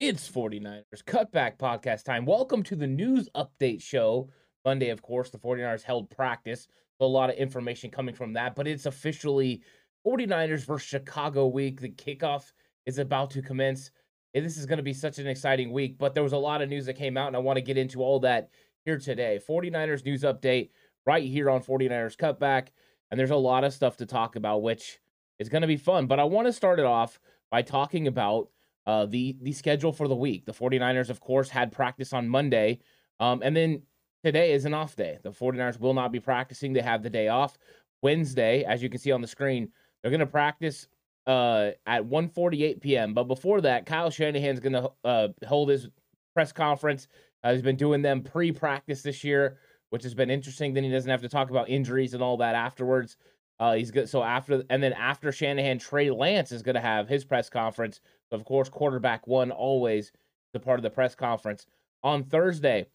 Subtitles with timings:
[0.00, 2.24] It's 49ers Cutback Podcast time.
[2.24, 4.30] Welcome to the news update show.
[4.64, 6.68] Monday, of course, the 49ers held practice.
[6.98, 9.62] So a lot of information coming from that, but it's officially
[10.06, 11.82] 49ers versus Chicago week.
[11.82, 12.50] The kickoff
[12.86, 13.90] is about to commence.
[14.32, 16.62] And this is going to be such an exciting week, but there was a lot
[16.62, 18.48] of news that came out, and I want to get into all that
[18.86, 19.38] here today.
[19.46, 20.70] 49ers news update
[21.04, 22.68] right here on 49ers Cutback.
[23.10, 24.98] And there's a lot of stuff to talk about, which
[25.38, 26.06] is going to be fun.
[26.06, 27.20] But I want to start it off
[27.50, 28.48] by talking about
[28.90, 30.44] uh, the the schedule for the week.
[30.44, 32.80] The 49ers, of course, had practice on Monday.
[33.20, 33.82] Um, and then
[34.24, 35.18] today is an off day.
[35.22, 36.72] The 49ers will not be practicing.
[36.72, 37.56] They have the day off.
[38.02, 39.68] Wednesday, as you can see on the screen,
[40.02, 40.88] they're going to practice
[41.28, 43.14] uh, at 1:48 p.m.
[43.14, 45.88] But before that, Kyle Shanahan's going to uh, hold his
[46.34, 47.06] press conference.
[47.44, 49.58] Uh, he's been doing them pre-practice this year,
[49.90, 50.74] which has been interesting.
[50.74, 53.16] Then he doesn't have to talk about injuries and all that afterwards.
[53.60, 54.08] Uh, he's good.
[54.08, 58.00] So after and then after Shanahan, Trey Lance is going to have his press conference.
[58.32, 60.10] Of course, quarterback one always
[60.52, 61.66] the part of the press conference
[62.02, 62.86] on Thursday.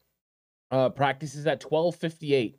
[0.72, 2.58] Uh, practices at twelve fifty eight.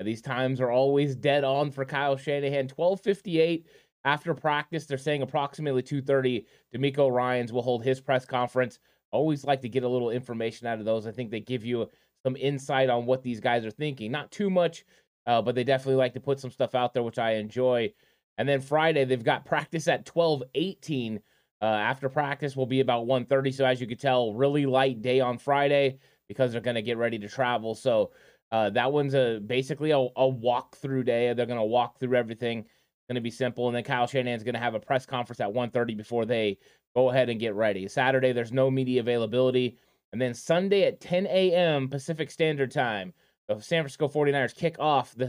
[0.00, 2.66] These times are always dead on for Kyle Shanahan.
[2.68, 3.66] Twelve fifty eight
[4.04, 4.86] after practice.
[4.86, 6.46] They're saying approximately two thirty.
[6.74, 8.78] DeMeco Ryans will hold his press conference.
[9.10, 11.06] Always like to get a little information out of those.
[11.06, 11.90] I think they give you
[12.24, 14.10] some insight on what these guys are thinking.
[14.10, 14.86] Not too much
[15.26, 17.92] uh, but they definitely like to put some stuff out there, which I enjoy.
[18.38, 21.20] And then Friday, they've got practice at 12 18.
[21.60, 25.20] Uh, after practice will be about 1.30 so as you can tell really light day
[25.20, 25.96] on friday
[26.26, 27.76] because they're going to get ready to travel.
[27.76, 28.10] So
[28.50, 31.32] uh, that one's a basically a, a walk through day.
[31.32, 32.60] They're going to walk through everything.
[32.60, 33.68] It's going to be simple.
[33.68, 36.58] And then kyle shanahan's going to have a press conference at 1.30 before they
[36.96, 37.86] go ahead and get ready.
[37.86, 39.78] Saturday there's no media availability.
[40.12, 43.14] And then sunday at 10 a.m pacific standard time
[43.54, 45.26] the San Francisco 49ers kick off the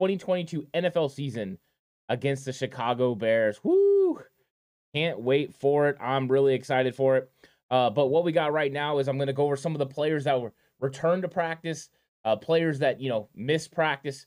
[0.00, 1.58] 2022 NFL season
[2.08, 3.60] against the Chicago Bears.
[3.62, 4.20] Woo!
[4.94, 5.96] Can't wait for it.
[6.00, 7.30] I'm really excited for it.
[7.70, 9.78] Uh, but what we got right now is I'm going to go over some of
[9.78, 11.88] the players that were returned to practice,
[12.24, 14.26] uh, players that, you know, missed practice.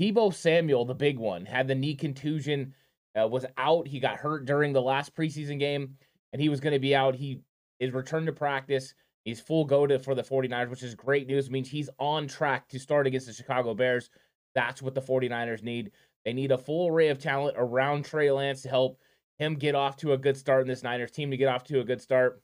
[0.00, 2.74] Deebo Samuel, the big one, had the knee contusion,
[3.20, 3.88] uh, was out.
[3.88, 5.96] He got hurt during the last preseason game,
[6.32, 7.14] and he was going to be out.
[7.14, 7.40] He
[7.80, 8.94] is returned to practice.
[9.26, 11.46] He's full go to for the 49ers, which is great news.
[11.46, 14.08] It means he's on track to start against the Chicago Bears.
[14.54, 15.90] That's what the 49ers need.
[16.24, 19.00] They need a full array of talent around Trey Lance to help
[19.40, 21.80] him get off to a good start in this Niners team to get off to
[21.80, 22.40] a good start.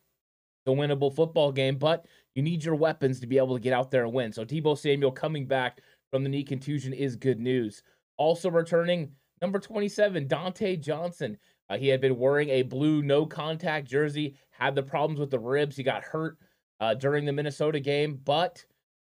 [0.66, 2.04] The winnable football game, but
[2.34, 4.32] you need your weapons to be able to get out there and win.
[4.32, 7.84] So Deebo Samuel coming back from the knee contusion is good news.
[8.16, 11.38] Also returning number 27, Dontae Johnson.
[11.70, 15.38] Uh, he had been wearing a blue no contact jersey, had the problems with the
[15.38, 15.76] ribs.
[15.76, 16.38] He got hurt
[16.82, 18.64] uh, during the Minnesota game, but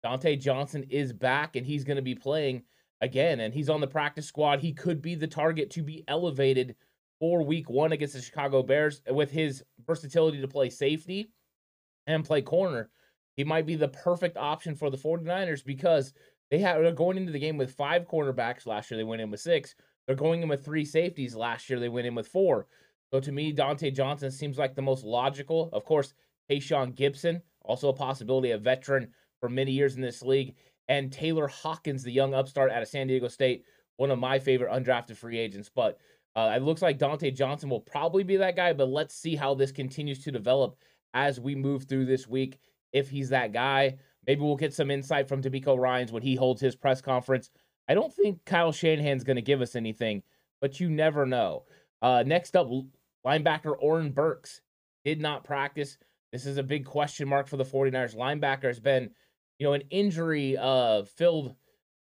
[0.05, 2.61] Dontae Johnson is back and he's going to be playing
[3.01, 4.59] again, and he's on the practice squad.
[4.59, 6.75] He could be the target to be elevated
[7.19, 11.31] for week one against the Chicago Bears with his versatility to play safety
[12.05, 12.91] and play corner.
[13.37, 16.13] He might be the perfect option for the 49ers because
[16.51, 18.67] they have, they're going into the game with five cornerbacks.
[18.67, 19.73] Last year, they went in with six.
[20.05, 21.35] They're going in with three safeties.
[21.35, 22.67] Last year, they went in with four.
[23.11, 25.71] So to me, Dontae Johnson seems like the most logical.
[25.73, 26.13] Of course,
[26.49, 29.09] Tashaun Gipson, also a possibility, a veteran
[29.39, 30.55] for many years in this league.
[30.87, 33.63] And Tayler Hawkins, the young upstart out of San Diego State,
[33.97, 35.69] one of my favorite undrafted free agents.
[35.73, 35.97] But
[36.35, 39.53] uh, it looks like Dontae Johnson will probably be that guy, but let's see how
[39.53, 40.75] this continues to develop
[41.13, 42.59] as we move through this week.
[42.91, 46.61] If he's that guy, maybe we'll get some insight from DeMeco Ryans when he holds
[46.61, 47.49] his press conference.
[47.87, 50.23] I don't think Kyle Shanahan's going to give us anything,
[50.61, 51.63] but you never know.
[52.01, 52.69] Uh, next up,
[53.25, 54.61] linebacker Oren Burks
[55.05, 55.97] did not practice.
[56.33, 58.15] This is a big question mark for the 49ers.
[58.15, 59.11] Linebacker has been,
[59.59, 61.55] you know, an injury uh, filled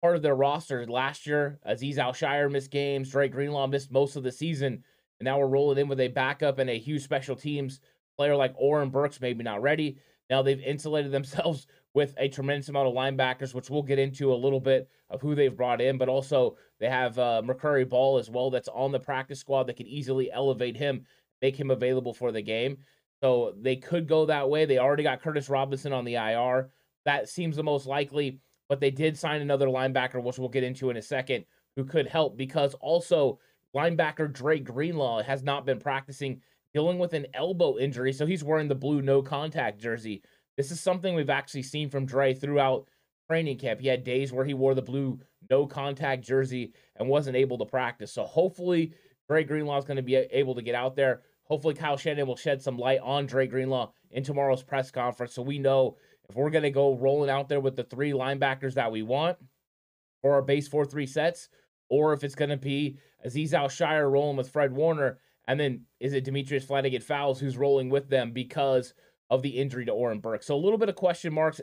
[0.00, 1.58] part of their roster last year.
[1.68, 3.10] Azeez Al-Shaair missed games.
[3.10, 4.84] Dre Greenlaw missed most of the season.
[5.18, 7.80] And now we're rolling in with a backup and a huge special teams
[8.16, 9.98] player like Oren Burks, maybe not ready.
[10.30, 14.36] Now they've insulated themselves with a tremendous amount of linebackers, which we'll get into a
[14.36, 15.98] little bit of who they've brought in.
[15.98, 19.76] But also they have uh, McCrary Ball as well that's on the practice squad that
[19.76, 21.06] can easily elevate him,
[21.40, 22.78] make him available for the game.
[23.22, 24.64] So they could go that way.
[24.64, 26.70] They already got Curtis Robinson on the IR.
[27.04, 30.90] That seems the most likely, but they did sign another linebacker, which we'll get into
[30.90, 31.44] in a second,
[31.76, 33.38] who could help because also
[33.76, 36.40] linebacker Dre Greenlaw has not been practicing,
[36.74, 38.12] dealing with an elbow injury.
[38.12, 40.22] So he's wearing the blue no contact jersey.
[40.56, 42.88] This is something we've actually seen from Dre throughout
[43.28, 43.80] training camp.
[43.80, 47.66] He had days where he wore the blue no contact jersey and wasn't able to
[47.66, 48.12] practice.
[48.12, 48.94] So hopefully
[49.28, 51.22] Dre Greenlaw is going to be able to get out there.
[51.44, 55.42] Hopefully Kyle Shanahan will shed some light on Dre Greenlaw in tomorrow's press conference so
[55.42, 55.96] we know
[56.28, 59.36] if we're going to go rolling out there with the three linebackers that we want
[60.22, 61.48] for our base 4 3 sets,
[61.88, 65.18] or if it's going to be Azeez Al-Shaair rolling with Fred Warner.
[65.46, 68.94] And then is it Demetrius Flannigan-Fowles who's rolling with them because
[69.28, 70.44] of the injury to Oren Burke?
[70.44, 71.60] So a little bit of question marks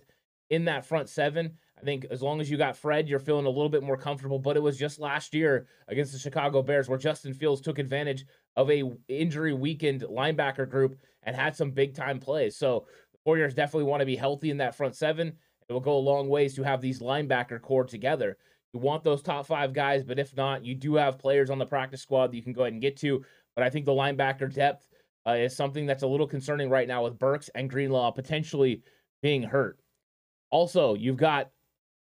[0.50, 1.58] in that front seven.
[1.78, 4.38] I think as long as you got Fred, you're feeling a little bit more comfortable.
[4.38, 8.26] But it was just last year against the Chicago Bears where Justin Fields took advantage
[8.56, 12.58] of a injury weakened linebacker group and had some big time plays.
[12.58, 15.34] So the Warriors definitely want to be healthy in that front seven.
[15.68, 18.38] It will go a long ways to have these linebacker core together.
[18.74, 21.66] You want those top five guys, but if not, you do have players on the
[21.66, 23.24] practice squad that you can go ahead and get to.
[23.56, 24.88] But I think the linebacker depth
[25.28, 28.84] uh, is something that's a little concerning right now with Burks and Greenlaw potentially
[29.22, 29.80] being hurt.
[30.52, 31.52] Also, you've got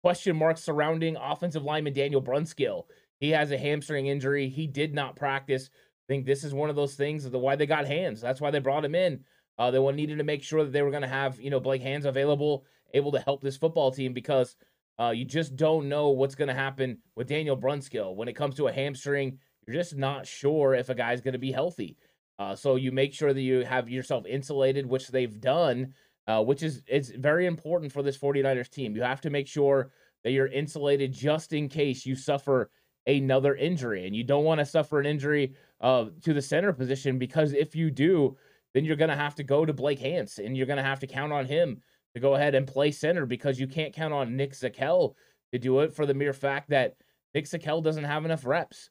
[0.03, 2.83] question marks surrounding offensive lineman Daniel Brunskill.
[3.19, 4.47] He has a hamstring injury.
[4.47, 5.69] He did not practice.
[6.09, 8.19] Think this is one of those things of the why they got Hance.
[8.19, 9.23] That's why they brought him in.
[9.59, 11.83] Uh, they needed to make sure that they were going to have you know Blake
[11.83, 12.65] Hance available,
[12.95, 14.55] able to help this football team because
[14.99, 18.15] uh, you just don't know what's going to happen with Daniel Brunskill.
[18.15, 21.37] When it comes to a hamstring, you're just not sure if a guy's going to
[21.37, 21.95] be healthy.
[22.39, 25.93] Uh, so you make sure that you have yourself insulated, which they've done,
[26.27, 28.95] uh, which is it's very important for this 49ers team.
[28.95, 29.91] You have to make sure
[30.23, 32.71] that you're insulated just in case you suffer
[33.05, 34.07] another injury.
[34.07, 37.75] And you don't want to suffer an injury uh, to the center position because if
[37.75, 38.37] you do,
[38.73, 40.99] then you're going to have to go to Blake Hance and you're going to have
[40.99, 41.81] to count on him
[42.13, 45.13] to go ahead and play center because you can't count on Nick Zakelj
[45.51, 46.95] to do it for the mere fact that
[47.33, 48.89] Nick Zakelj doesn't have enough reps.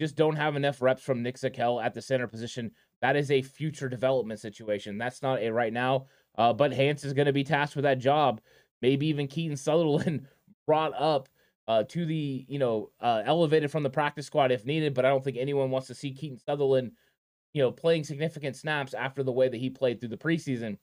[0.00, 2.70] Just don't have enough reps from Nick Zakelj at the center position.
[3.02, 4.98] That is a future development situation.
[4.98, 6.06] That's not a right now.
[6.38, 8.40] Uh, but Hance is going to be tasked with that job.
[8.82, 10.26] Maybe even Keaton Sutherland
[10.66, 11.28] brought up
[11.70, 14.92] uh, to the, you know, uh, elevated from the practice squad if needed.
[14.92, 16.90] But I don't think anyone wants to see Keaton Sutherland,
[17.52, 20.78] you know, playing significant snaps after the way that he played through the preseason.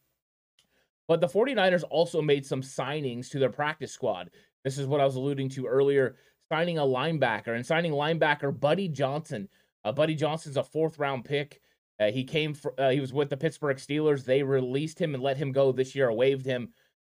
[1.10, 4.30] But the 49ers also made some signings to their practice squad.
[4.64, 6.16] This is what I was alluding to earlier
[6.50, 9.50] signing a linebacker and signing linebacker Buddy Johnson.
[9.84, 11.60] Uh, Buddy Johnson's a fourth round pick.
[12.00, 14.24] Uh, he came, for, uh, he was with the Pittsburgh Steelers.
[14.24, 16.70] They released him and let him go this year, waived him.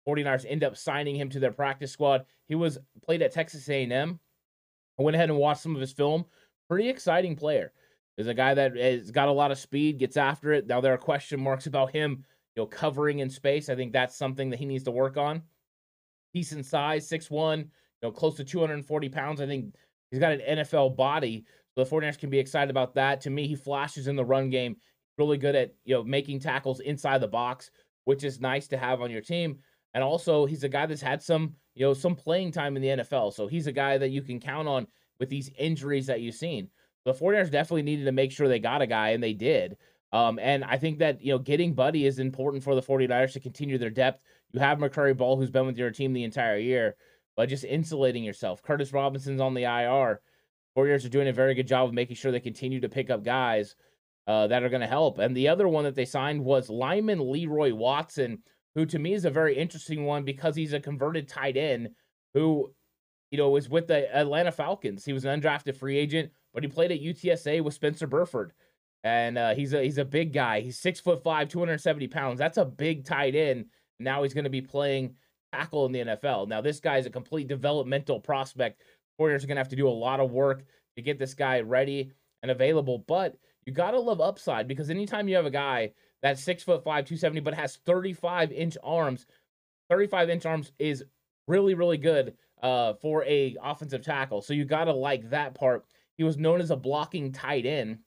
[0.06, 2.24] 49ers end up signing him to their practice squad.
[2.46, 4.18] He was played at Texas A&M.
[4.98, 6.24] I went ahead and watched some of his film.
[6.68, 7.72] Pretty exciting player.
[8.16, 10.66] There's a guy that has got a lot of speed, gets after it.
[10.66, 12.24] Now there are question marks about him
[12.54, 13.68] you know, covering in space.
[13.68, 15.42] I think that's something that he needs to work on.
[16.32, 17.66] Decent size, 6'1, you
[18.02, 19.40] know, close to 240 pounds.
[19.40, 19.74] I think
[20.10, 21.44] he's got an NFL body.
[21.74, 23.20] So the 49ers can be excited about that.
[23.22, 24.76] To me, he flashes in the run game.
[25.18, 27.70] Really good at, you know, making tackles inside the box,
[28.04, 29.58] which is nice to have on your team.
[29.94, 32.88] And also, he's a guy that's had some, you know, some playing time in the
[32.88, 33.32] NFL.
[33.32, 34.86] So he's a guy that you can count on
[35.20, 36.68] with these injuries that you've seen.
[37.04, 39.76] The 49ers definitely needed to make sure they got a guy, and they did.
[40.12, 43.40] Um, and I think that, you know, getting Buddy is important for the 49ers to
[43.40, 44.22] continue their depth.
[44.52, 46.96] You have McCrary Ball, who's been with your team the entire year,
[47.36, 48.62] but just insulating yourself.
[48.62, 50.20] Curtis Robinson's on the IR.
[50.76, 53.24] Warriors are doing a very good job of making sure they continue to pick up
[53.24, 53.74] guys
[54.26, 55.18] uh, that are going to help.
[55.18, 58.42] And the other one that they signed was lineman Leroy Watson,
[58.74, 61.90] who to me is a very interesting one because he's a converted tight end
[62.34, 62.72] who,
[63.30, 65.04] you know, was with the Atlanta Falcons.
[65.04, 68.52] He was an undrafted free agent, but he played at UTSA with Spencer Burford
[69.04, 70.60] and uh, he's a he's a big guy.
[70.60, 72.38] He's six foot five, 270 pounds.
[72.38, 73.66] That's a big tight end.
[74.00, 75.14] Now he's going to be playing
[75.52, 76.48] tackle in the NFL.
[76.48, 78.80] Now this guy is a complete developmental prospect.
[79.18, 80.64] Warriors are going to have to do a lot of work
[80.96, 82.10] to get this guy ready
[82.42, 83.04] and available.
[83.06, 85.92] But you got to love upside because anytime you have a guy
[86.24, 89.26] that's six foot five, 270, but has 35 inch arms,
[89.90, 91.04] 35 inch arms is
[91.46, 94.40] really really good uh, for a offensive tackle.
[94.40, 95.84] So you got to like that part.
[96.16, 97.98] He was known as a blocking tight end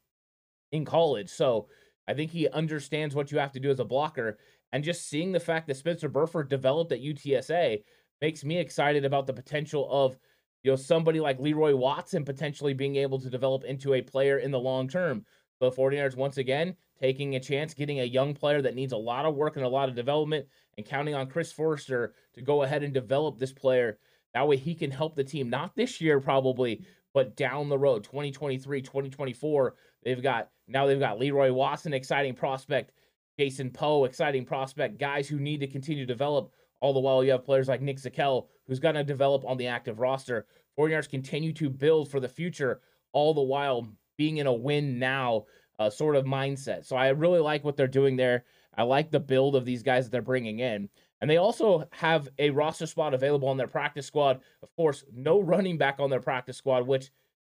[0.72, 1.30] in college.
[1.30, 1.68] So
[2.08, 4.40] I think he understands what you have to do as a blocker.
[4.72, 7.84] And just seeing the fact that Spencer Burford developed at UTSA
[8.20, 10.18] makes me excited about the potential of
[10.64, 14.50] you know somebody like Leroy Watson potentially being able to develop into a player in
[14.50, 15.24] the long term.
[15.60, 19.26] The 49ers once again taking a chance, getting a young player that needs a lot
[19.26, 20.48] of work and a lot of development,
[20.78, 24.00] and counting on Chris Foerster to go ahead and develop this player.
[24.34, 28.04] That way he can help the team, not this year probably, but down the road,
[28.04, 29.76] 2023, 2024.
[30.04, 32.92] They've got now they've got Leroy Watson, exciting prospect,
[33.40, 36.52] Jason Poe, exciting prospect, guys who need to continue to develop.
[36.80, 39.68] All the while, you have players like Nick Zakelj, who's going to develop on the
[39.68, 40.46] active roster.
[40.78, 42.82] 49ers continue to build for the future,
[43.14, 43.88] all the while
[44.18, 45.46] being in a win now
[45.80, 46.86] uh, sort of mindset.
[46.86, 48.44] So I really like what they're doing there.
[48.76, 50.90] I like the build of these guys that they're bringing in.
[51.20, 54.42] And they also have a roster spot available on their practice squad.
[54.62, 57.10] Of course, no running back on their practice squad, which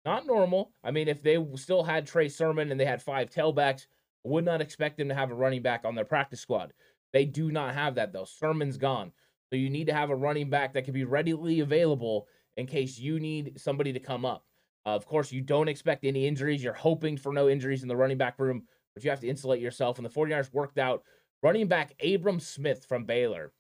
[0.04, 0.72] not normal.
[0.84, 3.86] I mean, if they still had Trey Sermon and they had five tailbacks,
[4.26, 6.74] I would not expect them to have a running back on their practice squad.
[7.14, 8.26] They do not have that though.
[8.26, 9.12] Sermon's gone.
[9.50, 12.28] So you need to have a running back that can be readily available
[12.58, 14.46] in case you need somebody to come up.
[14.86, 16.64] Of course, you don't expect any injuries.
[16.64, 19.62] You're hoping for no injuries in the running back room, but you have to insulate
[19.62, 19.98] yourself.
[19.98, 21.04] And the 49ers worked out
[21.44, 23.54] running back Abram Smith from Baylor.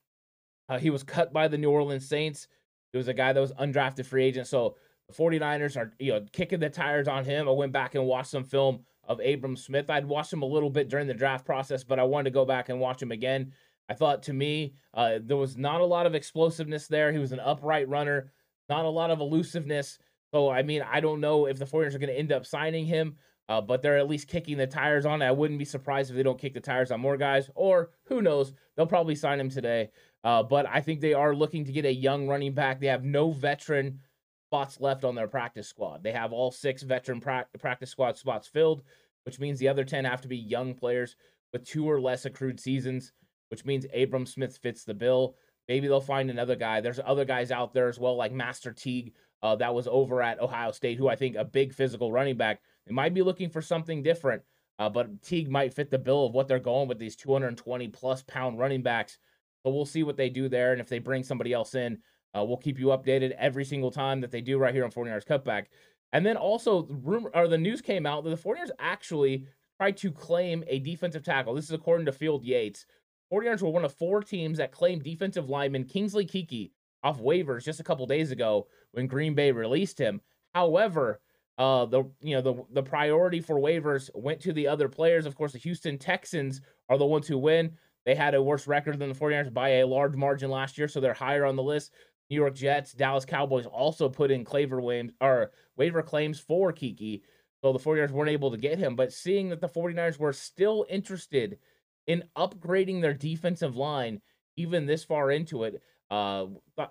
[0.68, 2.48] Uh, he was cut by the New Orleans Saints.
[2.92, 4.48] He was a guy that was undrafted free agent.
[4.48, 4.76] So
[5.08, 7.48] the 49ers are you know kicking the tires on him.
[7.48, 9.90] I went back and watched some film of Abram Smith.
[9.90, 12.46] I'd watched him a little bit during the draft process, but I wanted to go
[12.46, 13.52] back and watch him again.
[13.90, 17.12] I thought to me, uh, there was not a lot of explosiveness there.
[17.12, 18.32] He was an upright runner,
[18.70, 20.00] not a lot of elusiveness.
[20.34, 22.86] So, I mean, I don't know if the 49ers are going to end up signing
[22.86, 23.18] him,
[23.50, 25.26] uh, but they're at least kicking the tires on it.
[25.26, 28.22] I wouldn't be surprised if they don't kick the tires on more guys, or who
[28.22, 29.90] knows, they'll probably sign him today.
[30.24, 32.80] Uh, but I think they are looking to get a young running back.
[32.80, 34.00] They have no veteran
[34.48, 36.04] spots left on their practice squad.
[36.04, 38.84] They have all six veteran pra- practice squad spots filled,
[39.26, 41.16] which means the other 10 have to be young players
[41.52, 43.12] with two or less accrued seasons,
[43.50, 45.36] which means Abram Smith fits the bill.
[45.68, 46.82] Maybe they'll find another guy.
[46.82, 50.40] There's other guys out there as well, like Master Teague, uh, that was over at
[50.40, 52.62] Ohio State, who I think a big physical running back.
[52.86, 54.44] They might be looking for something different,
[54.80, 58.24] uh, but Teague might fit the bill of what they're going with these 220 plus
[58.24, 59.18] pound running backs.
[59.64, 60.72] So we'll see what they do there.
[60.72, 62.00] And if they bring somebody else in,
[62.36, 65.26] uh, we'll keep you updated every single time that they do right here on 49ers
[65.26, 65.66] Cutback.
[66.14, 70.12] And then also, rumor or the news came out that the 49ers actually tried to
[70.12, 71.54] claim a defensive tackle.
[71.54, 72.86] This is according to Field Yates.
[73.32, 76.72] 49ers were one of four teams that claimed defensive lineman Kingsley Keke
[77.04, 80.22] off waivers just a couple days ago when Green Bay released him.
[80.54, 81.22] However,
[81.58, 85.26] uh, the you know the the priority for waivers went to the other players.
[85.26, 87.78] Of course, the Houston Texans are the ones who win.
[88.06, 91.00] They had a worse record than the 49ers by a large margin last year, so
[91.00, 91.92] they're higher on the list.
[92.32, 97.22] New York Jets, Dallas Cowboys also put in Claver Williams or waiver claims for Keke.
[97.62, 98.96] So the 49ers weren't able to get him.
[98.96, 101.60] But seeing that the 49ers were still interested
[102.08, 104.22] in upgrading their defensive line,
[104.56, 106.46] even this far into it, uh,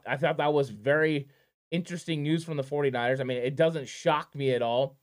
[0.07, 1.26] I thought that was very
[1.71, 3.21] interesting news from the 49ers.
[3.21, 4.97] I mean, it doesn't shock me at all,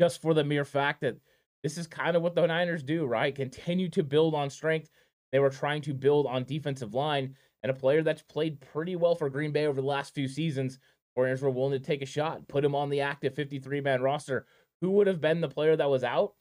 [0.00, 1.16] just for the mere fact that
[1.62, 3.34] this is kind of what the Niners do, right?
[3.34, 4.90] Continue to build on strength.
[5.30, 9.14] They were trying to build on defensive line and a player that's played pretty well
[9.14, 10.78] for Green Bay over the last few seasons.
[11.14, 14.46] Warriors were willing to take a shot, put him on the active 53 man roster.
[14.80, 16.34] Who would have been the player that was out?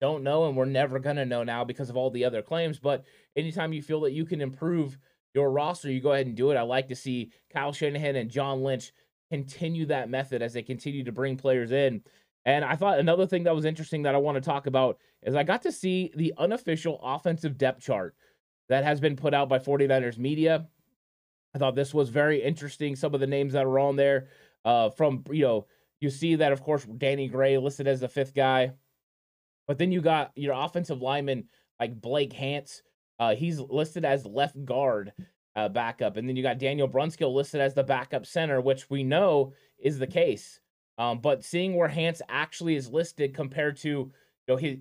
[0.00, 2.78] Don't know, and we're never going to know now because of all the other claims.
[2.78, 3.04] But
[3.36, 4.98] anytime you feel that you can improve
[5.34, 6.56] your roster, you go ahead and do it.
[6.56, 8.92] I like to see Kyle Shanahan and John Lynch
[9.30, 12.02] continue that method as they continue to bring players in.
[12.44, 15.34] And I thought another thing that was interesting that I want to talk about is
[15.34, 18.16] I got to see the unofficial offensive depth chart
[18.68, 20.66] that has been put out by 49ers media.
[21.54, 22.96] I thought this was very interesting.
[22.96, 24.28] Some of the names that are on there
[24.64, 25.66] uh, from, you know,
[26.00, 28.72] you see that, of course, Danny Gray listed as the fifth guy.
[29.66, 32.82] But then you got your offensive lineman like Blake Hance.
[33.20, 35.12] Uh, he's listed as left guard
[35.54, 36.16] uh, backup.
[36.16, 39.98] And then you got Daniel Brunskill listed as the backup center, which we know is
[39.98, 40.58] the case.
[40.98, 44.12] Um, but seeing where Hance actually is listed compared to you
[44.48, 44.78] know his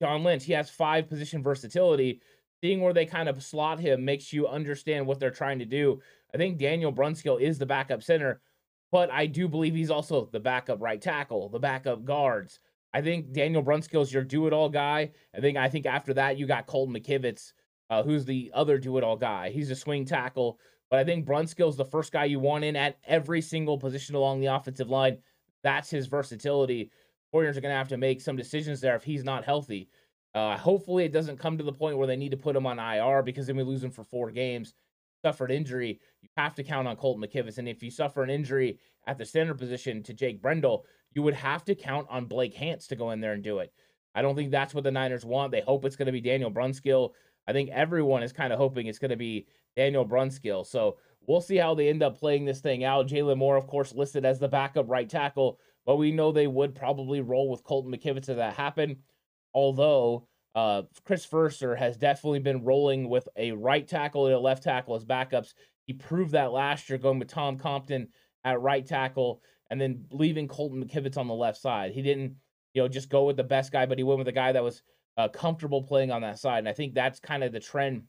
[0.00, 2.20] John Lynch, he has five position versatility
[2.62, 6.00] seeing where they kind of slot him makes you understand what they're trying to do.
[6.32, 8.40] I think Daniel Brunskill is the backup center,
[8.90, 12.60] but I do believe he's also the backup right tackle, the backup guards.
[12.94, 15.10] I think Daniel Brunskill is your do-it-all guy.
[15.34, 17.52] I think I think after that you got Colton McKivitz,
[17.92, 19.50] uh, who's the other do-it-all guy.
[19.50, 20.58] He's a swing tackle,
[20.88, 24.40] but I think Brunskill's the first guy you want in at every single position along
[24.40, 25.18] the offensive line.
[25.62, 26.90] That's his versatility.
[27.32, 29.90] Warriors are going to have to make some decisions there if he's not healthy.
[30.34, 32.78] Uh, hopefully, it doesn't come to the point where they need to put him on
[32.78, 34.72] IR because then we lose him for four games.
[35.22, 37.58] Suffered injury, you have to count on Colton McKivitz.
[37.58, 41.34] And if you suffer an injury at the center position to Jake Brendel, you would
[41.34, 43.70] have to count on Blake Hance to go in there and do it.
[44.14, 45.52] I don't think that's what the Niners want.
[45.52, 47.10] They hope it's going to be Daniel Brunskill.
[47.46, 49.46] I think everyone is kind of hoping it's going to be
[49.76, 50.66] Daniel Brunskill.
[50.66, 53.08] So we'll see how they end up playing this thing out.
[53.08, 56.74] Jaylon Moore, of course, listed as the backup right tackle, but we know they would
[56.74, 58.96] probably roll with Colton McKivitz if that happened
[59.54, 64.62] although uh, Chris Foerster has definitely been rolling with a right tackle and a left
[64.62, 65.54] tackle as backups.
[65.86, 68.08] He proved that last year going with Tom Compton
[68.44, 71.92] at right tackle and then leaving Colton McKivitz on the left side.
[71.92, 72.36] He didn't,
[72.74, 74.62] you know, just go with the best guy, but he went with a guy that
[74.62, 74.82] was
[75.16, 76.60] uh, comfortable playing on that side.
[76.60, 78.04] And I think that's kind of the trend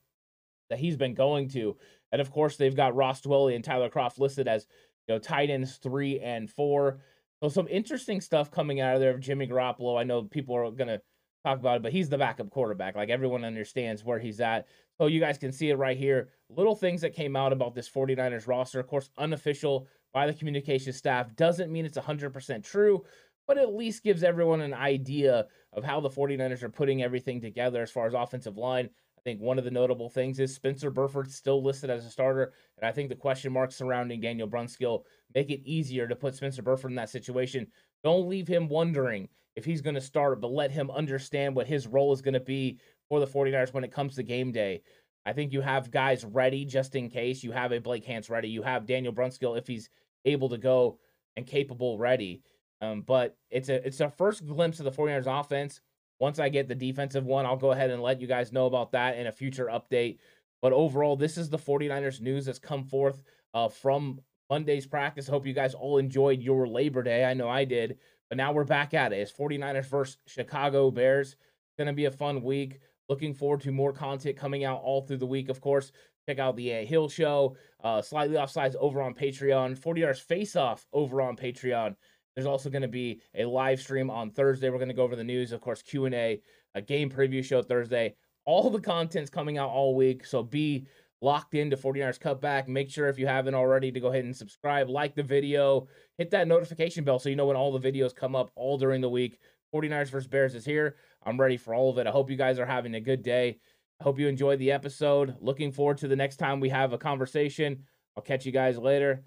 [0.70, 1.78] that he's been going to.
[2.12, 4.68] And of course, they've got Ross Dwelley and Tyler Kroft listed as,
[5.08, 7.00] you know, tight ends three and four.
[7.42, 10.00] So some interesting stuff coming out of there of Jimmy Garoppolo.
[10.00, 11.02] I know people are to
[11.44, 12.96] talk about it, but he's the backup quarterback.
[12.96, 14.68] Like everyone understands where he's at.
[14.98, 16.30] So you guys can see it right here.
[16.50, 18.80] Little things that came out about this 49ers roster.
[18.80, 23.04] Of course, unofficial by the communication staff doesn't mean it's 100% true,
[23.48, 27.82] but at least gives everyone an idea of how the 49ers are putting everything together
[27.82, 28.90] as far as offensive line.
[29.18, 32.54] I think one of the notable things is Spencer Burford still listed as a starter,
[32.78, 36.62] and I think the question marks surrounding Daniel Brunskill make it easier to put Spencer
[36.62, 37.68] Burford in that situation.
[38.04, 41.88] Don't leave him wondering if he's going to start, but let him understand what his
[41.88, 44.82] role is going to be for the 49ers when it comes to game day.
[45.26, 47.44] I think you have guys ready just in case.
[47.44, 48.50] You have a Blake Hance ready.
[48.50, 49.90] You have Daniel Brunskill if he's
[50.26, 51.00] able to go
[51.38, 52.42] and capable ready.
[52.82, 55.82] Um, but it's a it's a first glimpse of the 49ers offense.
[56.20, 58.92] Once I get the defensive one, I'll go ahead and let you guys know about
[58.92, 60.20] that in a future update.
[60.62, 63.22] But overall, this is the 49ers news that's come forth
[63.54, 65.28] uh, from Monday's practice.
[65.28, 67.26] Hope you guys all enjoyed your Labor Day.
[67.26, 67.98] I know I did.
[68.30, 69.18] But now we're back at it.
[69.18, 71.34] It's 49ers versus Chicago Bears.
[71.34, 72.80] It's going to be a fun week.
[73.10, 75.92] Looking forward to more content coming out all through the week, of course.
[76.28, 80.88] Check out the uh, Hill Show, uh, Slightly Offsides over on Patreon, 49ers Face Off
[80.94, 81.96] over on Patreon.
[82.36, 84.70] There's also going to be a live stream on Thursday.
[84.70, 86.42] We're going to go over the news, of course, Q&A,
[86.76, 88.16] a game preview show Thursday.
[88.46, 90.86] All the content's coming out all week, so be
[91.22, 92.68] locked into 49ers Cutback.
[92.68, 95.88] Make sure if you haven't already to go ahead and subscribe, like the video,
[96.18, 99.00] hit that notification bell so you know when all the videos come up all during
[99.00, 99.40] the week.
[99.74, 100.98] 49ers versus Bears is here.
[101.24, 102.08] I'm ready for all of it.
[102.08, 103.60] I hope you guys are having a good day.
[104.00, 105.36] I hope you enjoyed the episode.
[105.40, 107.84] Looking forward to the next time we have a conversation.
[108.18, 109.24] I'll catch you guys later.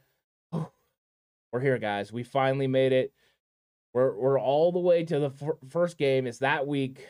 [1.56, 2.12] We're here, guys.
[2.12, 3.14] We finally made it.
[3.94, 6.26] We're we're all the way to the f- first game.
[6.26, 7.06] It's that week.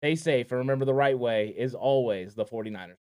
[0.00, 2.96] Stay safe and remember the right way is always the 49ers.